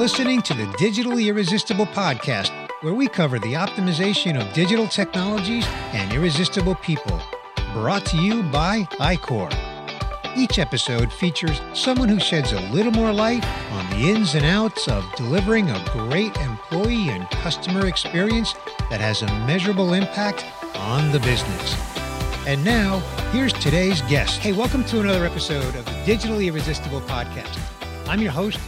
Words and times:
listening 0.00 0.40
to 0.40 0.54
the 0.54 0.64
Digitally 0.78 1.26
Irresistible 1.26 1.84
podcast, 1.84 2.50
where 2.80 2.94
we 2.94 3.06
cover 3.06 3.38
the 3.38 3.52
optimization 3.52 4.40
of 4.40 4.50
digital 4.54 4.88
technologies 4.88 5.66
and 5.92 6.10
irresistible 6.10 6.74
people. 6.76 7.20
Brought 7.74 8.06
to 8.06 8.16
you 8.16 8.42
by 8.44 8.84
iQor. 8.92 9.52
Each 10.34 10.58
episode 10.58 11.12
features 11.12 11.60
someone 11.74 12.08
who 12.08 12.18
sheds 12.18 12.52
a 12.52 12.60
little 12.72 12.92
more 12.92 13.12
light 13.12 13.44
on 13.72 13.90
the 13.90 14.08
ins 14.08 14.34
and 14.34 14.46
outs 14.46 14.88
of 14.88 15.04
delivering 15.16 15.68
a 15.68 15.84
great 15.92 16.34
employee 16.38 17.10
and 17.10 17.28
customer 17.28 17.86
experience 17.86 18.54
that 18.88 19.02
has 19.02 19.20
a 19.20 19.26
measurable 19.44 19.92
impact 19.92 20.46
on 20.76 21.12
the 21.12 21.20
business. 21.20 21.76
And 22.46 22.64
now, 22.64 23.00
here's 23.32 23.52
today's 23.52 24.00
guest. 24.02 24.38
Hey, 24.38 24.54
welcome 24.54 24.82
to 24.84 25.00
another 25.00 25.26
episode 25.26 25.76
of 25.76 25.84
the 25.84 25.90
Digitally 26.06 26.46
Irresistible 26.46 27.02
podcast. 27.02 27.60
I'm 28.08 28.22
your 28.22 28.32
host, 28.32 28.58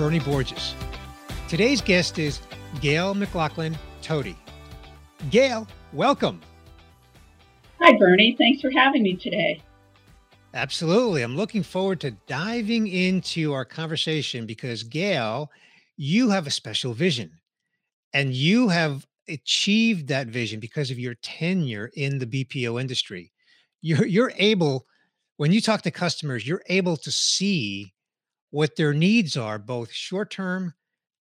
Bernie 0.00 0.18
Borges. 0.18 0.74
Today's 1.46 1.82
guest 1.82 2.18
is 2.18 2.40
Gail 2.80 3.12
McLaughlin 3.12 3.76
Tody. 4.00 4.34
Gail, 5.28 5.68
welcome. 5.92 6.40
Hi, 7.82 7.98
Bernie. 7.98 8.34
Thanks 8.38 8.62
for 8.62 8.70
having 8.70 9.02
me 9.02 9.16
today. 9.16 9.62
Absolutely. 10.54 11.20
I'm 11.20 11.36
looking 11.36 11.62
forward 11.62 12.00
to 12.00 12.12
diving 12.26 12.86
into 12.86 13.52
our 13.52 13.66
conversation 13.66 14.46
because, 14.46 14.84
Gail, 14.84 15.50
you 15.98 16.30
have 16.30 16.46
a 16.46 16.50
special 16.50 16.94
vision 16.94 17.32
and 18.14 18.32
you 18.32 18.70
have 18.70 19.06
achieved 19.28 20.08
that 20.08 20.28
vision 20.28 20.60
because 20.60 20.90
of 20.90 20.98
your 20.98 21.16
tenure 21.16 21.90
in 21.94 22.18
the 22.18 22.26
BPO 22.26 22.80
industry. 22.80 23.32
You're, 23.82 24.06
you're 24.06 24.32
able, 24.38 24.86
when 25.36 25.52
you 25.52 25.60
talk 25.60 25.82
to 25.82 25.90
customers, 25.90 26.48
you're 26.48 26.64
able 26.70 26.96
to 26.96 27.10
see 27.10 27.92
what 28.50 28.76
their 28.76 28.92
needs 28.92 29.36
are, 29.36 29.58
both 29.58 29.92
short 29.92 30.30
term 30.30 30.74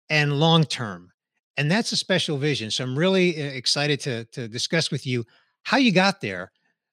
and 0.08 0.38
long 0.38 0.64
term. 0.64 1.10
And 1.56 1.70
that's 1.70 1.92
a 1.92 1.96
special 1.96 2.36
vision. 2.36 2.70
So 2.70 2.84
I'm 2.84 2.98
really 2.98 3.40
uh, 3.40 3.46
excited 3.46 4.00
to, 4.00 4.24
to 4.26 4.48
discuss 4.48 4.90
with 4.90 5.06
you 5.06 5.24
how 5.62 5.76
you 5.76 5.92
got 5.92 6.20
there. 6.20 6.52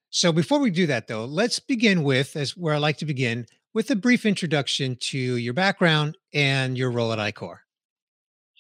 So 0.09 0.31
before 0.31 0.59
we 0.59 0.71
do 0.71 0.87
that, 0.87 1.07
though, 1.07 1.25
let's 1.25 1.59
begin 1.59 2.03
with, 2.03 2.35
as 2.35 2.55
where 2.55 2.73
I 2.73 2.77
like 2.77 2.97
to 2.97 3.05
begin, 3.05 3.45
with 3.73 3.89
a 3.89 3.95
brief 3.95 4.25
introduction 4.25 4.97
to 4.99 5.17
your 5.17 5.53
background 5.53 6.17
and 6.33 6.77
your 6.77 6.91
role 6.91 7.13
at 7.13 7.19
iQor. 7.19 7.57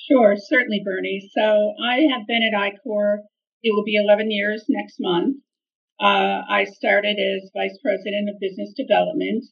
Sure, 0.09 0.35
certainly, 0.37 0.81
Bernie. 0.83 1.29
So 1.37 1.73
I 1.83 2.07
have 2.13 2.25
been 2.27 2.41
at 2.41 2.57
iQor, 2.57 3.17
It 3.63 3.75
will 3.75 3.83
be 3.83 3.95
11 3.95 4.31
years 4.31 4.65
next 4.69 4.95
month. 4.99 5.37
Uh, 5.99 6.41
I 6.49 6.63
started 6.63 7.17
as 7.19 7.51
Vice 7.53 7.77
President 7.83 8.29
of 8.29 8.39
Business 8.39 8.73
Development 8.75 9.43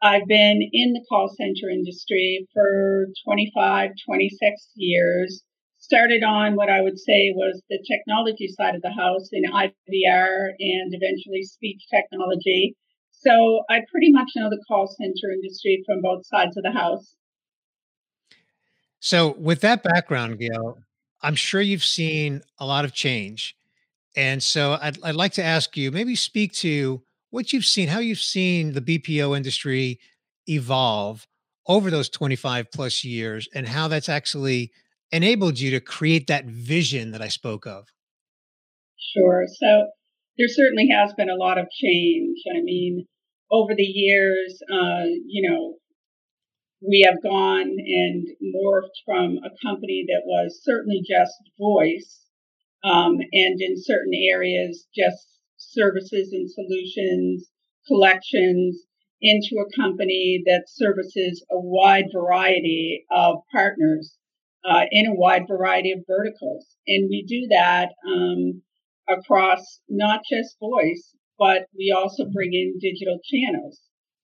I've 0.00 0.26
been 0.26 0.60
in 0.72 0.92
the 0.92 1.04
call 1.08 1.28
center 1.36 1.70
industry 1.70 2.46
for 2.54 3.06
25, 3.24 3.90
26 4.06 4.70
years. 4.76 5.42
Started 5.78 6.22
on 6.22 6.54
what 6.54 6.70
I 6.70 6.80
would 6.80 6.98
say 6.98 7.32
was 7.34 7.62
the 7.68 7.82
technology 7.90 8.48
side 8.48 8.74
of 8.74 8.82
the 8.82 8.92
house 8.92 9.28
in 9.32 9.42
IVR 9.44 10.50
and 10.58 10.94
eventually 10.94 11.42
speech 11.42 11.82
technology. 11.90 12.76
So 13.10 13.62
I 13.68 13.80
pretty 13.90 14.12
much 14.12 14.30
know 14.36 14.48
the 14.50 14.62
call 14.68 14.86
center 14.86 15.32
industry 15.32 15.82
from 15.86 16.00
both 16.02 16.26
sides 16.26 16.56
of 16.56 16.62
the 16.62 16.72
house. 16.72 17.14
So, 19.00 19.34
with 19.38 19.60
that 19.60 19.84
background, 19.84 20.38
Gail, 20.38 20.78
I'm 21.22 21.36
sure 21.36 21.60
you've 21.60 21.84
seen 21.84 22.42
a 22.58 22.66
lot 22.66 22.84
of 22.84 22.92
change. 22.92 23.56
And 24.16 24.42
so 24.42 24.78
I'd, 24.80 25.00
I'd 25.02 25.14
like 25.14 25.32
to 25.34 25.44
ask 25.44 25.76
you 25.76 25.92
maybe 25.92 26.16
speak 26.16 26.52
to 26.54 27.02
what 27.30 27.52
you've 27.52 27.64
seen, 27.64 27.88
how 27.88 27.98
you've 27.98 28.20
seen 28.20 28.72
the 28.72 28.80
BPO 28.80 29.36
industry 29.36 29.98
evolve 30.48 31.26
over 31.66 31.90
those 31.90 32.08
25 32.08 32.70
plus 32.72 33.04
years, 33.04 33.48
and 33.54 33.68
how 33.68 33.88
that's 33.88 34.08
actually 34.08 34.72
enabled 35.12 35.58
you 35.58 35.70
to 35.70 35.80
create 35.80 36.26
that 36.26 36.46
vision 36.46 37.10
that 37.10 37.22
I 37.22 37.28
spoke 37.28 37.66
of. 37.66 37.88
Sure. 39.14 39.44
So 39.46 39.88
there 40.38 40.48
certainly 40.48 40.88
has 40.92 41.12
been 41.14 41.30
a 41.30 41.36
lot 41.36 41.58
of 41.58 41.66
change. 41.70 42.38
I 42.56 42.62
mean, 42.62 43.06
over 43.50 43.74
the 43.76 43.82
years, 43.82 44.60
uh, 44.72 45.04
you 45.26 45.48
know, 45.48 45.74
we 46.86 47.04
have 47.06 47.22
gone 47.22 47.66
and 47.66 48.26
morphed 48.54 48.96
from 49.04 49.38
a 49.38 49.50
company 49.66 50.04
that 50.06 50.22
was 50.24 50.60
certainly 50.62 51.02
just 51.08 51.34
voice, 51.58 52.20
um, 52.84 53.16
and 53.32 53.60
in 53.60 53.74
certain 53.76 54.12
areas, 54.30 54.86
just 54.94 55.26
services 55.72 56.32
and 56.32 56.50
solutions 56.50 57.50
collections 57.86 58.84
into 59.20 59.56
a 59.56 59.80
company 59.80 60.42
that 60.46 60.64
services 60.68 61.44
a 61.50 61.58
wide 61.58 62.06
variety 62.14 63.04
of 63.10 63.36
partners 63.50 64.16
uh, 64.64 64.84
in 64.92 65.06
a 65.06 65.14
wide 65.14 65.46
variety 65.48 65.90
of 65.92 66.04
verticals. 66.06 66.66
And 66.86 67.08
we 67.08 67.24
do 67.26 67.48
that 67.50 67.88
um, 68.06 68.62
across 69.08 69.80
not 69.88 70.20
just 70.30 70.56
voice, 70.60 71.14
but 71.38 71.66
we 71.76 71.94
also 71.96 72.24
bring 72.32 72.52
in 72.52 72.78
digital 72.80 73.18
channels. 73.24 73.80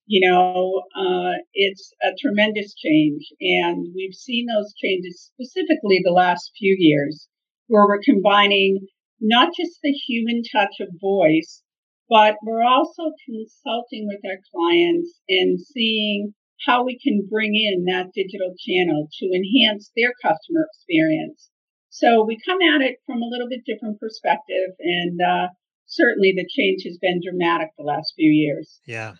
You 0.07 0.29
know, 0.29 0.83
uh, 0.95 1.33
it's 1.53 1.91
a 2.03 2.13
tremendous 2.21 2.75
change, 2.75 3.25
and 3.41 3.87
we've 3.95 4.13
seen 4.13 4.45
those 4.45 4.73
changes 4.75 5.31
specifically 5.33 6.01
the 6.03 6.11
last 6.11 6.51
few 6.59 6.75
years, 6.77 7.27
where 7.67 7.87
we're 7.87 8.03
combining 8.05 8.85
not 9.19 9.49
just 9.57 9.79
the 9.81 9.91
human 9.91 10.41
touch 10.51 10.75
of 10.81 10.89
voice, 11.01 11.61
but 12.09 12.35
we're 12.43 12.63
also 12.63 13.11
consulting 13.25 14.07
with 14.07 14.21
our 14.25 14.39
clients 14.53 15.19
and 15.27 15.59
seeing 15.59 16.33
how 16.65 16.83
we 16.83 16.97
can 16.99 17.27
bring 17.29 17.55
in 17.55 17.85
that 17.85 18.13
digital 18.13 18.53
channel 18.57 19.07
to 19.19 19.25
enhance 19.25 19.91
their 19.95 20.13
customer 20.21 20.65
experience. 20.71 21.49
So 21.89 22.25
we 22.25 22.37
come 22.45 22.59
at 22.61 22.81
it 22.81 22.97
from 23.05 23.21
a 23.21 23.27
little 23.27 23.47
bit 23.49 23.61
different 23.65 23.99
perspective, 23.99 24.75
and 24.79 25.19
uh, 25.21 25.47
certainly 25.85 26.33
the 26.35 26.47
change 26.47 26.83
has 26.83 26.97
been 27.01 27.21
dramatic 27.23 27.69
the 27.77 27.83
last 27.83 28.13
few 28.15 28.29
years. 28.29 28.79
Yeah. 28.85 29.13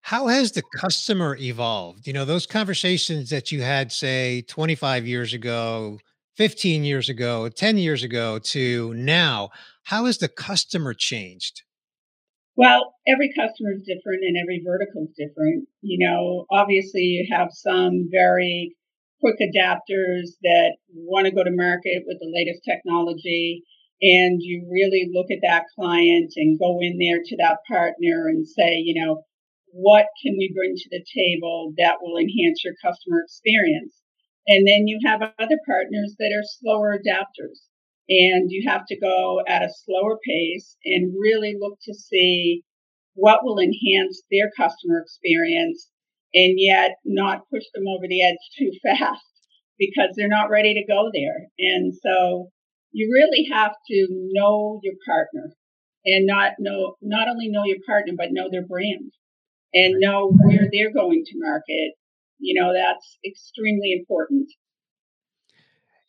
How 0.00 0.26
has 0.26 0.52
the 0.52 0.62
customer 0.76 1.36
evolved? 1.36 2.06
You 2.08 2.12
know, 2.12 2.24
those 2.24 2.46
conversations 2.46 3.30
that 3.30 3.52
you 3.52 3.62
had, 3.62 3.92
say, 3.92 4.42
25 4.42 5.06
years 5.06 5.32
ago, 5.32 6.00
15 6.36 6.84
years 6.84 7.08
ago, 7.08 7.48
10 7.48 7.78
years 7.78 8.02
ago 8.02 8.38
to 8.38 8.94
now, 8.94 9.50
how 9.84 10.06
has 10.06 10.18
the 10.18 10.28
customer 10.28 10.94
changed? 10.94 11.62
Well, 12.56 12.94
every 13.06 13.32
customer 13.32 13.72
is 13.72 13.82
different 13.86 14.22
and 14.22 14.36
every 14.36 14.62
vertical 14.64 15.04
is 15.04 15.14
different. 15.16 15.68
You 15.80 16.06
know, 16.06 16.46
obviously 16.50 17.00
you 17.02 17.26
have 17.32 17.48
some 17.52 18.08
very 18.10 18.76
quick 19.20 19.36
adapters 19.40 20.36
that 20.42 20.76
want 20.92 21.26
to 21.26 21.34
go 21.34 21.44
to 21.44 21.50
market 21.50 22.04
with 22.06 22.18
the 22.20 22.32
latest 22.34 22.62
technology 22.64 23.64
and 24.02 24.42
you 24.42 24.68
really 24.70 25.08
look 25.14 25.30
at 25.30 25.38
that 25.42 25.64
client 25.78 26.32
and 26.36 26.58
go 26.58 26.78
in 26.80 26.98
there 26.98 27.22
to 27.24 27.36
that 27.38 27.58
partner 27.68 28.26
and 28.26 28.46
say, 28.46 28.74
you 28.74 29.00
know, 29.00 29.22
what 29.72 30.06
can 30.22 30.34
we 30.36 30.52
bring 30.54 30.74
to 30.76 30.88
the 30.90 31.04
table 31.14 31.72
that 31.78 31.98
will 32.02 32.18
enhance 32.18 32.62
your 32.64 32.74
customer 32.84 33.22
experience? 33.24 34.01
And 34.46 34.66
then 34.66 34.86
you 34.86 34.98
have 35.04 35.22
other 35.22 35.58
partners 35.66 36.16
that 36.18 36.32
are 36.34 36.42
slower 36.42 36.98
adapters 36.98 37.60
and 38.08 38.50
you 38.50 38.68
have 38.68 38.84
to 38.86 38.98
go 38.98 39.40
at 39.46 39.62
a 39.62 39.72
slower 39.84 40.18
pace 40.26 40.76
and 40.84 41.14
really 41.18 41.56
look 41.58 41.78
to 41.84 41.94
see 41.94 42.64
what 43.14 43.44
will 43.44 43.58
enhance 43.58 44.22
their 44.30 44.50
customer 44.56 45.00
experience 45.00 45.88
and 46.34 46.54
yet 46.58 46.96
not 47.04 47.48
push 47.52 47.64
them 47.74 47.84
over 47.86 48.06
the 48.08 48.24
edge 48.26 48.38
too 48.58 48.72
fast 48.82 49.22
because 49.78 50.10
they're 50.16 50.28
not 50.28 50.50
ready 50.50 50.74
to 50.74 50.86
go 50.86 51.10
there. 51.12 51.48
And 51.58 51.92
so 51.94 52.50
you 52.90 53.10
really 53.12 53.48
have 53.52 53.72
to 53.88 54.06
know 54.32 54.80
your 54.82 54.94
partner 55.06 55.54
and 56.04 56.26
not 56.26 56.52
know, 56.58 56.96
not 57.00 57.28
only 57.28 57.48
know 57.48 57.64
your 57.64 57.78
partner, 57.86 58.14
but 58.16 58.32
know 58.32 58.48
their 58.50 58.66
brand 58.66 59.12
and 59.72 60.00
know 60.00 60.30
where 60.30 60.68
they're 60.70 60.92
going 60.92 61.24
to 61.24 61.32
market 61.36 61.94
you 62.42 62.60
know, 62.60 62.74
that's 62.74 63.18
extremely 63.24 63.92
important. 63.98 64.50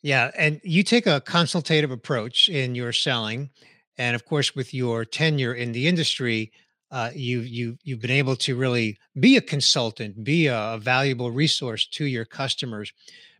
Yeah. 0.02 0.32
And 0.36 0.60
you 0.64 0.82
take 0.82 1.06
a 1.06 1.20
consultative 1.22 1.90
approach 1.90 2.48
in 2.48 2.74
your 2.74 2.92
selling. 2.92 3.50
And 3.96 4.14
of 4.14 4.26
course, 4.26 4.54
with 4.54 4.74
your 4.74 5.04
tenure 5.04 5.54
in 5.54 5.72
the 5.72 5.86
industry, 5.86 6.52
uh, 6.90 7.10
you 7.14 7.40
you 7.40 7.78
you've 7.84 8.00
been 8.00 8.10
able 8.10 8.36
to 8.36 8.54
really 8.54 8.98
be 9.18 9.36
a 9.36 9.40
consultant, 9.40 10.22
be 10.22 10.48
a, 10.48 10.74
a, 10.74 10.78
valuable 10.78 11.30
resource 11.30 11.86
to 11.86 12.04
your 12.04 12.24
customers. 12.24 12.92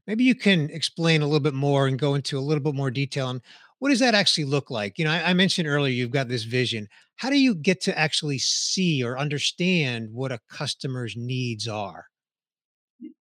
Maybe 0.06 0.24
you 0.24 0.34
can 0.34 0.70
explain 0.70 1.20
a 1.20 1.26
little 1.26 1.40
bit 1.40 1.54
more 1.54 1.86
and 1.86 1.98
go 1.98 2.14
into 2.14 2.38
a 2.38 2.40
little 2.40 2.62
bit 2.62 2.74
more 2.74 2.90
detail 2.90 3.26
on 3.26 3.42
what 3.78 3.90
does 3.90 4.00
that 4.00 4.14
actually 4.14 4.44
look 4.44 4.70
like. 4.70 4.98
You 4.98 5.04
know, 5.04 5.12
I, 5.12 5.30
I 5.30 5.34
mentioned 5.34 5.68
earlier 5.68 5.92
you've 5.92 6.10
got 6.10 6.28
this 6.28 6.44
vision. 6.44 6.88
How 7.16 7.30
do 7.30 7.38
you 7.38 7.54
get 7.54 7.80
to 7.82 7.98
actually 7.98 8.38
see 8.38 9.04
or 9.04 9.18
understand 9.18 10.12
what 10.12 10.32
a 10.32 10.40
customer's 10.48 11.14
needs 11.16 11.68
are? 11.68 12.06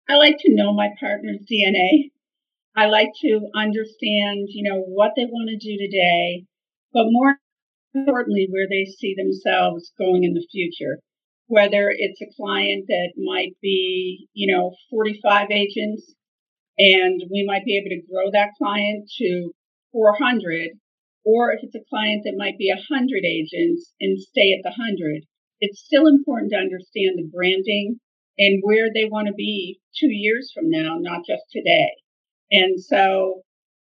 I 0.08 0.16
like 0.16 0.38
to 0.40 0.54
know 0.54 0.72
my 0.72 0.90
partner's 1.00 1.44
DNA. 1.50 2.10
I 2.76 2.86
like 2.86 3.10
to 3.22 3.50
understand, 3.54 4.48
you 4.50 4.68
know, 4.70 4.80
what 4.82 5.12
they 5.16 5.26
want 5.26 5.50
to 5.50 5.56
do 5.56 5.78
today, 5.78 6.46
but 6.92 7.06
more 7.10 7.38
importantly, 7.94 8.48
where 8.50 8.68
they 8.68 8.84
see 8.86 9.14
themselves 9.16 9.92
going 9.98 10.24
in 10.24 10.34
the 10.34 10.46
future. 10.52 11.00
Whether 11.48 11.92
it's 11.96 12.20
a 12.22 12.32
client 12.36 12.86
that 12.88 13.12
might 13.16 13.56
be, 13.62 14.28
you 14.34 14.54
know, 14.54 14.74
45 14.90 15.50
agents 15.50 16.14
And 16.78 17.22
we 17.30 17.44
might 17.46 17.64
be 17.64 17.76
able 17.78 17.90
to 17.90 18.06
grow 18.12 18.30
that 18.32 18.54
client 18.58 19.10
to 19.18 19.52
400, 19.92 20.70
or 21.24 21.52
if 21.52 21.60
it's 21.62 21.74
a 21.74 21.84
client 21.90 22.24
that 22.24 22.36
might 22.36 22.58
be 22.58 22.70
100 22.72 23.24
agents 23.24 23.94
and 24.00 24.20
stay 24.20 24.52
at 24.52 24.62
the 24.62 24.74
100, 24.76 25.24
it's 25.60 25.80
still 25.84 26.06
important 26.06 26.52
to 26.52 26.58
understand 26.58 27.18
the 27.18 27.30
branding 27.32 28.00
and 28.38 28.62
where 28.62 28.88
they 28.92 29.06
want 29.06 29.28
to 29.28 29.34
be 29.34 29.80
two 29.98 30.10
years 30.10 30.52
from 30.54 30.70
now, 30.70 30.96
not 30.98 31.20
just 31.26 31.42
today. 31.50 31.90
And 32.50 32.80
so 32.80 33.42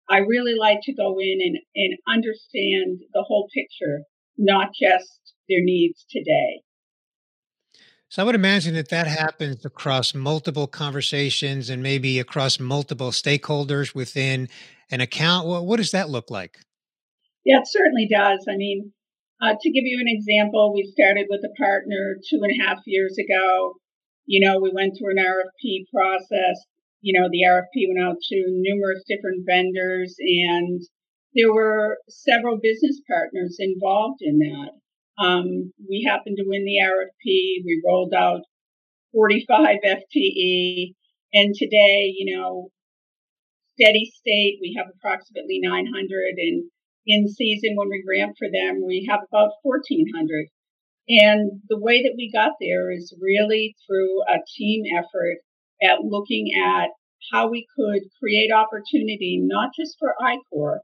I 0.08 0.18
really 0.18 0.54
like 0.54 0.78
to 0.82 0.94
go 0.94 1.18
in 1.18 1.38
and, 1.40 1.58
and 1.74 1.98
understand 2.08 3.00
the 3.14 3.24
whole 3.26 3.48
picture, 3.54 4.02
not 4.36 4.68
just 4.78 5.34
their 5.48 5.62
needs 5.62 6.04
today. 6.10 6.62
So 8.08 8.20
I 8.20 8.26
would 8.26 8.34
imagine 8.34 8.74
that 8.74 8.90
that 8.90 9.06
happens 9.06 9.64
across 9.64 10.14
multiple 10.14 10.66
conversations 10.66 11.70
and 11.70 11.82
maybe 11.82 12.18
across 12.18 12.60
multiple 12.60 13.10
stakeholders 13.10 13.94
within 13.94 14.50
an 14.90 15.00
account. 15.00 15.46
What, 15.46 15.64
what 15.64 15.78
does 15.78 15.92
that 15.92 16.10
look 16.10 16.30
like? 16.30 16.58
Yeah, 17.46 17.60
it 17.60 17.68
certainly 17.68 18.06
does. 18.12 18.44
I 18.50 18.56
mean, 18.56 18.92
uh, 19.40 19.54
to 19.58 19.70
give 19.70 19.84
you 19.84 19.98
an 19.98 20.08
example, 20.08 20.74
we 20.74 20.92
started 20.92 21.26
with 21.30 21.40
a 21.42 21.54
partner 21.56 22.16
two 22.28 22.38
and 22.42 22.60
a 22.60 22.64
half 22.64 22.78
years 22.84 23.16
ago. 23.18 23.76
You 24.26 24.46
know, 24.46 24.60
we 24.60 24.70
went 24.72 24.94
through 24.96 25.12
an 25.12 25.24
RFP 25.24 25.86
process. 25.92 26.64
You 27.00 27.18
know, 27.18 27.28
the 27.30 27.44
RFP 27.48 27.88
went 27.88 28.04
out 28.04 28.16
to 28.20 28.44
numerous 28.48 29.02
different 29.08 29.44
vendors, 29.46 30.14
and 30.18 30.80
there 31.34 31.52
were 31.52 31.98
several 32.08 32.58
business 32.62 33.00
partners 33.08 33.56
involved 33.58 34.20
in 34.20 34.38
that. 34.38 34.70
Um, 35.22 35.72
we 35.88 36.06
happened 36.08 36.36
to 36.38 36.44
win 36.46 36.64
the 36.64 36.80
RFP. 36.82 37.64
We 37.64 37.82
rolled 37.84 38.14
out 38.14 38.42
45 39.12 39.78
FTE. 39.84 40.94
And 41.34 41.54
today, 41.54 42.12
you 42.16 42.36
know, 42.36 42.68
steady 43.78 44.10
state, 44.14 44.58
we 44.60 44.74
have 44.76 44.86
approximately 44.94 45.60
900. 45.62 45.88
And 46.38 46.70
in 47.06 47.28
season, 47.28 47.74
when 47.76 47.88
we 47.88 48.04
ramp 48.08 48.36
for 48.38 48.48
them, 48.52 48.82
we 48.86 49.06
have 49.08 49.20
about 49.28 49.52
1,400. 49.62 50.48
And 51.08 51.62
the 51.68 51.80
way 51.80 52.02
that 52.02 52.14
we 52.16 52.30
got 52.30 52.52
there 52.60 52.92
is 52.92 53.14
really 53.20 53.74
through 53.86 54.22
a 54.22 54.38
team 54.56 54.84
effort 54.96 55.38
at 55.82 56.04
looking 56.04 56.50
at 56.64 56.90
how 57.32 57.50
we 57.50 57.66
could 57.76 58.02
create 58.20 58.52
opportunity, 58.52 59.40
not 59.42 59.70
just 59.78 59.96
for 59.98 60.14
iQor, 60.20 60.78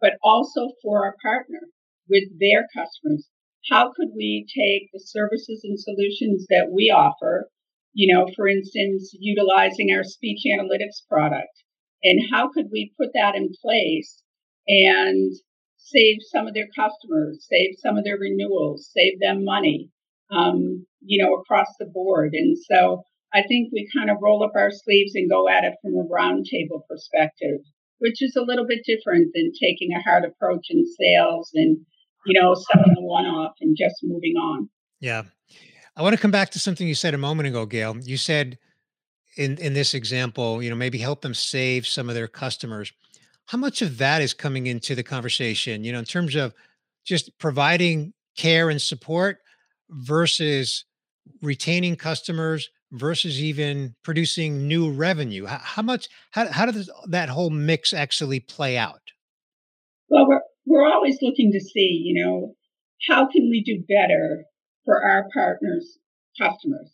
but 0.00 0.12
also 0.22 0.68
for 0.82 1.04
our 1.04 1.16
partner 1.22 1.60
with 2.08 2.24
their 2.40 2.66
customers. 2.74 3.28
How 3.70 3.92
could 3.94 4.10
we 4.16 4.46
take 4.48 4.88
the 4.92 5.00
services 5.00 5.60
and 5.64 5.78
solutions 5.78 6.46
that 6.48 6.70
we 6.72 6.90
offer, 6.90 7.50
you 7.92 8.14
know, 8.14 8.26
for 8.34 8.48
instance, 8.48 9.12
utilizing 9.18 9.90
our 9.92 10.04
speech 10.04 10.42
analytics 10.46 11.06
product, 11.08 11.62
and 12.02 12.30
how 12.32 12.48
could 12.48 12.66
we 12.72 12.94
put 12.98 13.10
that 13.14 13.34
in 13.34 13.50
place 13.62 14.22
and 14.66 15.32
save 15.90 16.18
some 16.32 16.46
of 16.46 16.54
their 16.54 16.68
customers, 16.76 17.46
save 17.48 17.74
some 17.78 17.96
of 17.96 18.04
their 18.04 18.18
renewals, 18.18 18.90
save 18.92 19.20
them 19.20 19.44
money, 19.44 19.90
um, 20.30 20.86
you 21.00 21.22
know, 21.22 21.34
across 21.34 21.68
the 21.78 21.86
board. 21.86 22.34
And 22.34 22.56
so 22.70 23.02
I 23.32 23.42
think 23.42 23.70
we 23.72 23.88
kind 23.96 24.10
of 24.10 24.18
roll 24.22 24.42
up 24.42 24.52
our 24.56 24.70
sleeves 24.70 25.12
and 25.14 25.30
go 25.30 25.48
at 25.48 25.64
it 25.64 25.74
from 25.82 25.94
a 25.94 26.04
roundtable 26.04 26.82
perspective, 26.88 27.60
which 27.98 28.22
is 28.22 28.36
a 28.36 28.42
little 28.42 28.66
bit 28.66 28.80
different 28.86 29.32
than 29.34 29.52
taking 29.60 29.92
a 29.92 30.02
hard 30.02 30.24
approach 30.24 30.66
in 30.70 30.84
sales 30.86 31.50
and 31.54 31.78
you 32.28 32.40
know, 32.40 32.54
selling 32.54 32.94
a 32.96 33.00
one 33.00 33.24
off 33.24 33.54
and 33.60 33.76
just 33.76 33.96
moving 34.02 34.34
on. 34.34 34.68
Yeah. 35.00 35.22
I 35.96 36.02
want 36.02 36.14
to 36.14 36.20
come 36.20 36.30
back 36.30 36.50
to 36.50 36.58
something 36.58 36.86
you 36.86 36.94
said 36.94 37.14
a 37.14 37.18
moment 37.18 37.48
ago, 37.48 37.66
Gail. 37.66 37.96
You 37.98 38.16
said 38.16 38.58
in 39.36 39.58
in 39.58 39.74
this 39.74 39.94
example, 39.94 40.62
you 40.62 40.70
know, 40.70 40.76
maybe 40.76 40.98
help 40.98 41.22
them 41.22 41.34
save 41.34 41.86
some 41.86 42.08
of 42.08 42.14
their 42.14 42.28
customers. 42.28 42.92
How 43.48 43.56
much 43.56 43.80
of 43.80 43.96
that 43.96 44.20
is 44.20 44.34
coming 44.34 44.66
into 44.66 44.94
the 44.94 45.02
conversation, 45.02 45.82
you 45.82 45.90
know, 45.90 45.98
in 45.98 46.04
terms 46.04 46.34
of 46.34 46.52
just 47.06 47.30
providing 47.38 48.12
care 48.36 48.68
and 48.68 48.80
support 48.80 49.38
versus 49.88 50.84
retaining 51.40 51.96
customers 51.96 52.68
versus 52.92 53.40
even 53.40 53.94
producing 54.04 54.68
new 54.68 54.92
revenue? 54.92 55.46
How, 55.46 55.60
how 55.62 55.82
much 55.82 56.08
how 56.32 56.52
how 56.52 56.66
does 56.66 56.90
that 57.08 57.30
whole 57.30 57.48
mix 57.48 57.94
actually 57.94 58.40
play 58.40 58.76
out? 58.76 59.00
Well, 60.10 60.28
we're 60.28 60.42
we're 60.66 60.86
always 60.86 61.16
looking 61.22 61.50
to 61.52 61.60
see, 61.60 62.02
you 62.04 62.22
know, 62.22 62.54
how 63.08 63.30
can 63.30 63.48
we 63.48 63.62
do 63.64 63.82
better 63.88 64.44
for 64.84 65.02
our 65.02 65.26
partners, 65.32 65.96
customers? 66.38 66.92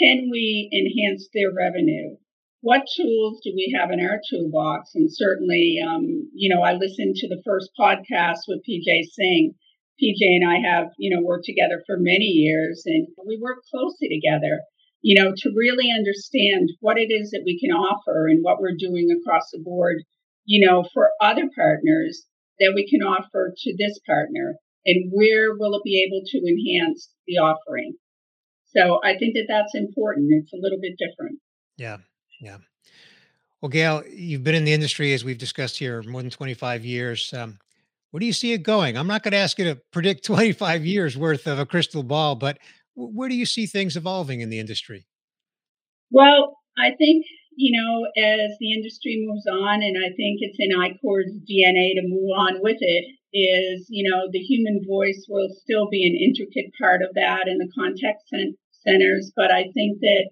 Can 0.00 0.30
we 0.32 0.68
enhance 0.72 1.28
their 1.32 1.52
revenue? 1.56 2.16
What 2.62 2.84
tools 2.94 3.40
do 3.42 3.52
we 3.54 3.74
have 3.78 3.90
in 3.90 4.00
our 4.00 4.20
toolbox? 4.28 4.90
And 4.94 5.08
certainly, 5.10 5.80
um, 5.80 6.28
you 6.34 6.54
know, 6.54 6.62
I 6.62 6.74
listened 6.74 7.16
to 7.16 7.28
the 7.28 7.42
first 7.44 7.70
podcast 7.78 8.44
with 8.48 8.60
PJ 8.68 9.04
Singh. 9.12 9.54
PJ 10.00 10.20
and 10.20 10.48
I 10.48 10.60
have, 10.68 10.88
you 10.98 11.14
know, 11.14 11.22
worked 11.22 11.46
together 11.46 11.82
for 11.86 11.96
many 11.98 12.24
years 12.24 12.82
and 12.86 13.08
we 13.26 13.38
work 13.40 13.58
closely 13.70 14.08
together, 14.08 14.60
you 15.02 15.20
know, 15.20 15.32
to 15.36 15.52
really 15.56 15.88
understand 15.90 16.70
what 16.80 16.98
it 16.98 17.12
is 17.12 17.30
that 17.30 17.44
we 17.44 17.58
can 17.58 17.70
offer 17.70 18.28
and 18.28 18.40
what 18.42 18.60
we're 18.60 18.76
doing 18.78 19.08
across 19.10 19.50
the 19.52 19.60
board, 19.62 20.02
you 20.44 20.66
know, 20.66 20.84
for 20.92 21.10
other 21.20 21.48
partners 21.54 22.26
that 22.60 22.72
we 22.74 22.88
can 22.88 23.00
offer 23.00 23.54
to 23.56 23.76
this 23.78 23.98
partner 24.06 24.56
and 24.84 25.10
where 25.12 25.56
will 25.56 25.74
it 25.74 25.82
be 25.84 26.04
able 26.06 26.24
to 26.26 26.38
enhance 26.38 27.08
the 27.26 27.36
offering. 27.36 27.94
So 28.76 29.00
I 29.02 29.16
think 29.18 29.34
that 29.34 29.46
that's 29.48 29.74
important. 29.74 30.28
It's 30.30 30.52
a 30.52 30.60
little 30.60 30.78
bit 30.80 30.96
different. 30.96 31.40
Yeah. 31.76 31.98
Yeah. 32.40 32.58
Well, 33.60 33.68
Gail, 33.68 34.02
you've 34.10 34.42
been 34.42 34.54
in 34.54 34.64
the 34.64 34.72
industry, 34.72 35.12
as 35.12 35.24
we've 35.24 35.38
discussed 35.38 35.78
here, 35.78 36.02
more 36.02 36.22
than 36.22 36.30
25 36.30 36.84
years. 36.84 37.32
Um, 37.34 37.58
where 38.10 38.20
do 38.20 38.26
you 38.26 38.32
see 38.32 38.52
it 38.52 38.62
going? 38.62 38.96
I'm 38.96 39.06
not 39.06 39.22
going 39.22 39.32
to 39.32 39.38
ask 39.38 39.58
you 39.58 39.66
to 39.66 39.80
predict 39.92 40.24
25 40.24 40.84
years 40.84 41.16
worth 41.16 41.46
of 41.46 41.58
a 41.58 41.66
crystal 41.66 42.02
ball, 42.02 42.34
but 42.34 42.58
where 42.96 43.28
do 43.28 43.34
you 43.34 43.46
see 43.46 43.66
things 43.66 43.96
evolving 43.96 44.40
in 44.40 44.50
the 44.50 44.58
industry? 44.58 45.06
Well, 46.10 46.56
I 46.76 46.90
think 46.98 47.24
you 47.60 47.76
know, 47.76 48.08
as 48.16 48.56
the 48.58 48.72
industry 48.72 49.20
moves 49.20 49.44
on, 49.46 49.82
and 49.82 49.96
I 50.00 50.08
think 50.16 50.40
it's 50.40 50.56
in 50.56 50.72
iQor's 50.72 51.36
DNA 51.44 51.92
to 52.00 52.08
move 52.08 52.32
on 52.32 52.62
with 52.62 52.78
it, 52.80 53.04
is, 53.36 53.86
you 53.90 54.08
know, 54.08 54.28
the 54.32 54.40
human 54.40 54.80
voice 54.88 55.26
will 55.28 55.48
still 55.60 55.88
be 55.90 56.06
an 56.08 56.16
intricate 56.16 56.72
part 56.80 57.02
of 57.02 57.12
that 57.14 57.48
in 57.48 57.58
the 57.58 57.70
contact 57.76 58.24
centers. 58.28 59.32
But 59.36 59.52
I 59.52 59.68
think 59.76 60.00
that 60.00 60.30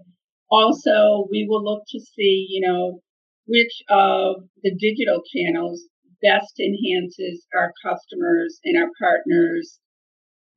also 0.50 1.27
we 1.31 1.47
will 1.49 1.65
look 1.65 1.85
to 1.89 2.00
see, 2.00 2.46
you 2.49 2.67
know, 2.67 3.01
which 3.46 3.82
of 3.89 4.44
the 4.63 4.75
digital 4.75 5.22
channels 5.34 5.84
best 6.22 6.58
enhances 6.61 7.46
our 7.56 7.72
customers 7.84 8.58
and 8.65 8.77
our 8.77 8.91
partners, 9.01 9.79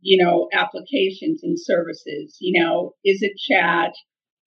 you 0.02 0.24
know, 0.24 0.50
applications 0.54 1.42
and 1.44 1.58
services. 1.60 2.38
You 2.40 2.62
know, 2.62 2.94
is 3.06 3.20
it 3.22 3.34
chat? 3.38 3.94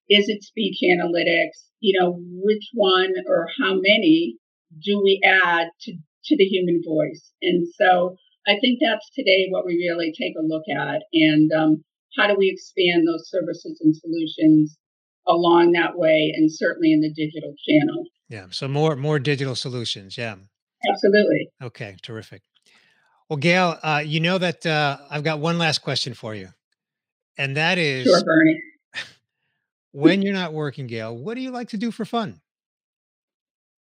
Is 0.09 0.29
it 0.29 0.43
speech 0.43 0.79
analytics? 0.83 1.71
You 1.81 1.99
know, 1.99 2.19
which 2.19 2.69
one 2.75 3.13
or 3.29 3.47
how 3.61 3.75
many 3.75 4.37
do 4.83 5.01
we 5.03 5.21
add 5.25 5.69
to, 5.83 5.93
to 5.93 6.37
the 6.37 6.45
human 6.45 6.83
voice? 6.85 7.33
And 7.43 7.67
so 7.81 8.17
I 8.47 8.59
think 8.61 8.81
that's 8.81 9.09
today 9.15 9.47
what 9.51 9.65
we 9.65 9.89
really 9.89 10.13
take 10.13 10.35
a 10.37 10.47
look 10.47 10.65
at. 10.69 11.03
And 11.13 11.51
um, 11.53 11.85
how 12.17 12.27
do 12.27 12.35
we 12.37 12.51
expand 12.51 13.07
those 13.07 13.31
services 13.31 13.81
and 13.83 13.97
solutions 13.97 14.77
along 15.27 15.73
that 15.73 15.97
way 15.97 16.33
and 16.37 16.51
certainly 16.53 16.93
in 16.93 17.01
the 17.01 17.13
digital 17.13 17.55
channel? 17.69 18.05
Yeah. 18.29 18.47
So 18.51 18.69
more, 18.69 18.97
more 18.97 19.19
digital 19.19 19.55
solutions. 19.55 20.17
Yeah. 20.19 20.37
Absolutely. 20.91 21.51
Okay. 21.63 21.97
Terrific. 22.03 22.43
Well, 23.29 23.39
Gail, 23.39 23.79
uh, 23.83 24.03
you 24.05 24.21
know 24.21 24.39
that 24.39 24.67
uh, 24.67 24.99
I've 25.11 25.25
got 25.25 25.41
one 25.41 25.59
last 25.59 25.79
question 25.79 26.15
for 26.15 26.35
you. 26.35 26.49
And 27.39 27.57
that 27.57 27.79
is 27.79 28.05
Sure, 28.05 28.23
Bernie 28.23 28.63
when 29.93 30.23
you're 30.23 30.35
not 30.35 30.53
working, 30.53 30.87
Gail, 30.87 31.17
what 31.17 31.35
do 31.35 31.41
you 31.41 31.51
like 31.51 31.69
to 31.71 31.77
do 31.77 31.91
for 31.91 32.05
fun? 32.05 32.41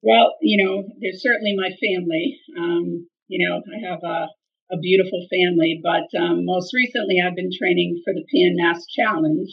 Well, 0.03 0.35
you 0.41 0.65
know, 0.65 0.83
there's 1.01 1.23
certainly 1.23 1.55
my 1.57 1.71
family. 1.77 2.41
Um, 2.59 3.09
you 3.29 3.49
know, 3.49 3.61
I 3.61 3.91
have 3.91 4.01
a, 4.03 4.27
a 4.75 4.79
beautiful 4.79 5.27
family, 5.31 5.81
but 5.83 6.09
um, 6.19 6.45
most 6.45 6.73
recently 6.75 7.17
I've 7.25 7.37
been 7.37 7.51
training 7.57 8.03
for 8.05 8.13
the 8.15 8.25
Pan 8.33 8.57
Mass 8.57 8.87
Challenge, 8.87 9.49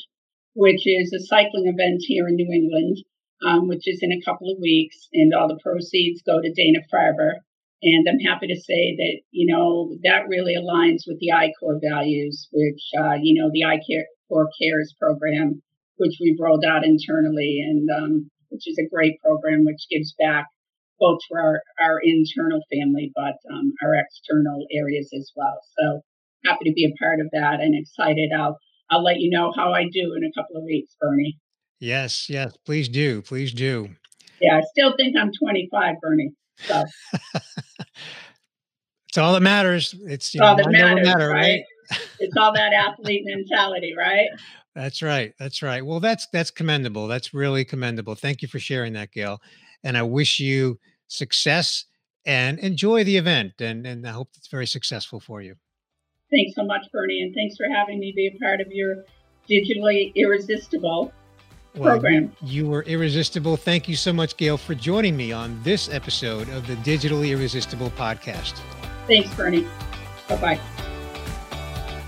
which 0.58 0.82
is 0.86 1.14
a 1.14 1.26
cycling 1.30 1.70
event 1.70 2.02
here 2.02 2.28
in 2.28 2.36
New 2.36 2.50
England, 2.50 2.98
um, 3.46 3.68
which 3.70 3.86
is 3.86 4.00
in 4.02 4.12
a 4.12 4.26
couple 4.26 4.50
of 4.50 4.58
weeks, 4.60 4.98
and 5.14 5.34
all 5.34 5.48
the 5.48 5.62
proceeds 5.62 6.26
go 6.26 6.42
to 6.42 6.54
Dana 6.54 6.82
Farber. 6.92 7.46
And 7.84 8.10
I'm 8.10 8.26
happy 8.26 8.48
to 8.48 8.60
say 8.60 8.98
that, 8.98 9.22
you 9.30 9.54
know, 9.54 9.94
that 10.02 10.28
really 10.28 10.58
aligns 10.58 11.06
with 11.06 11.22
the 11.22 11.30
iQor 11.30 11.78
values, 11.78 12.50
which, 12.52 12.82
uh, 12.98 13.22
you 13.22 13.40
know, 13.40 13.52
the 13.54 13.62
iQor 13.70 14.50
Cares 14.60 14.96
program 15.00 15.62
which 15.98 16.18
we've 16.22 16.40
rolled 16.40 16.64
out 16.66 16.86
internally, 16.86 17.62
and 17.66 17.90
um, 17.90 18.30
which 18.50 18.68
is 18.68 18.78
a 18.80 18.90
great 18.90 19.20
program 19.22 19.66
which 19.66 19.90
gives 19.90 20.14
back 20.20 20.46
both 21.00 21.20
for 21.30 21.40
our, 21.40 21.62
our 21.82 22.00
internal 22.02 22.62
family, 22.74 23.12
but 23.14 23.38
um, 23.54 23.74
our 23.84 23.94
external 23.94 24.66
areas 24.74 25.10
as 25.14 25.32
well. 25.36 25.60
So 25.78 26.02
happy 26.46 26.66
to 26.66 26.74
be 26.74 26.86
a 26.86 26.98
part 27.02 27.20
of 27.20 27.30
that 27.34 27.62
and 27.62 27.76
excited. 27.76 28.32
I'll 28.34 28.58
I'll 28.90 29.04
let 29.04 29.20
you 29.20 29.30
know 29.30 29.52
how 29.56 29.74
I 29.74 29.84
do 29.92 30.14
in 30.16 30.24
a 30.24 30.32
couple 30.34 30.58
of 30.58 30.64
weeks, 30.64 30.96
Bernie. 31.00 31.38
Yes, 31.80 32.30
yes, 32.30 32.56
please 32.66 32.90
do, 32.90 33.22
please 33.22 33.54
do. 33.54 33.90
Yeah, 34.42 34.58
I 34.58 34.62
still 34.72 34.96
think 34.98 35.16
I'm 35.18 35.32
25, 35.32 35.96
Bernie. 36.02 36.32
So 36.60 36.84
it's 39.08 39.18
all 39.18 39.34
that 39.34 39.42
matters. 39.42 39.96
It's 40.06 40.34
you 40.34 40.42
know, 40.42 40.48
all 40.48 40.56
that 40.56 40.72
matters, 40.72 41.06
matter, 41.06 41.30
right? 41.30 41.64
right? 41.92 42.00
it's 42.20 42.36
all 42.38 42.54
that 42.54 42.74
athlete 42.74 43.24
mentality, 43.26 43.94
right? 43.98 44.28
That's 44.76 45.02
right. 45.02 45.34
That's 45.40 45.64
right. 45.64 45.84
Well, 45.84 46.00
that's 46.00 46.28
that's 46.32 46.52
commendable. 46.52 47.08
That's 47.08 47.34
really 47.34 47.66
commendable. 47.66 48.14
Thank 48.14 48.44
you 48.44 48.48
for 48.48 48.60
sharing 48.60 48.94
that, 48.94 49.12
Gail. 49.12 49.42
And 49.84 49.98
I 49.98 50.04
wish 50.04 50.40
you 50.40 50.78
success 51.08 51.86
and 52.28 52.60
enjoy 52.60 53.04
the 53.04 53.18
event. 53.18 53.54
And 53.60 53.88
and 53.88 54.08
I 54.08 54.12
hope 54.12 54.30
it's 54.38 54.50
very 54.50 54.68
successful 54.68 55.20
for 55.20 55.42
you. 55.42 55.56
Thanks 56.30 56.56
so 56.56 56.66
much, 56.66 56.86
Bernie, 56.92 57.22
and 57.22 57.34
thanks 57.34 57.56
for 57.56 57.68
having 57.74 58.00
me 58.00 58.12
be 58.16 58.28
a 58.28 58.40
part 58.40 58.60
of 58.60 58.68
your 58.70 59.06
digitally 59.50 60.14
irresistible 60.16 61.14
well, 61.76 61.92
program. 61.92 62.36
You 62.42 62.68
were 62.68 62.84
irresistible. 62.84 63.56
Thank 63.56 63.88
you 63.88 63.96
so 63.96 64.12
much, 64.12 64.36
Gail, 64.36 64.58
for 64.58 64.76
joining 64.76 65.16
me 65.16 65.32
on 65.32 65.62
this 65.64 65.90
episode 65.90 66.50
of 66.50 66.68
the 66.68 66.76
Digitally 66.78 67.30
Irresistible 67.30 67.92
podcast. 67.92 68.60
Thanks, 69.08 69.34
Bernie. 69.36 69.66
Bye 70.28 70.36
bye. 70.36 70.60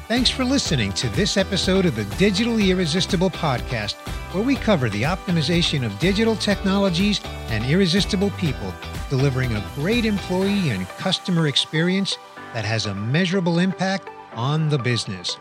Thanks 0.10 0.30
for 0.30 0.44
listening 0.44 0.92
to 0.94 1.08
this 1.10 1.38
episode 1.38 1.86
of 1.86 1.96
the 1.96 2.04
Digitally 2.16 2.70
Irresistible 2.70 3.30
podcast, 3.30 3.94
where 4.34 4.44
we 4.44 4.56
cover 4.56 4.90
the 4.90 5.04
optimization 5.04 5.86
of 5.86 5.98
digital 6.00 6.36
technologies 6.36 7.22
and 7.50 7.64
irresistible 7.64 8.32
people, 8.32 8.74
delivering 9.10 9.56
a 9.56 9.64
great 9.76 10.06
employee 10.06 10.72
and 10.72 10.88
customer 10.90 11.48
experience 11.48 12.18
that 12.53 12.65
has 12.65 12.86
a 12.86 12.96
measurable 12.96 13.60
impact 13.60 14.10
on 14.34 14.70
the 14.70 14.77
business. 14.77 15.38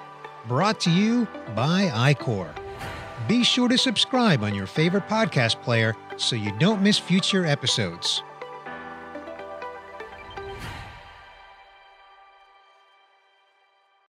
Brought 0.47 0.81
to 0.81 0.91
you 0.91 1.27
by 1.55 2.15
iQor. 2.15 2.51
Be 3.27 3.43
sure 3.45 3.69
to 3.69 3.77
subscribe 3.77 4.43
on 4.43 4.55
your 4.55 4.67
favorite 4.67 5.09
podcast 5.09 5.61
player 5.63 5.95
so 6.17 6.37
you 6.37 6.53
don't 6.59 6.83
miss 6.83 6.99
future 6.99 7.45
episodes. 7.45 8.23